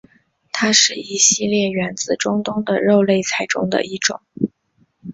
[0.51, 4.19] 它是一系列源自中东的肉类菜中的一种。